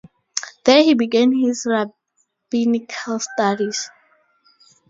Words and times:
There 0.65 0.81
he 0.81 0.95
began 0.95 1.31
his 1.31 1.67
rabbinical 1.67 3.19
studies. 3.19 3.91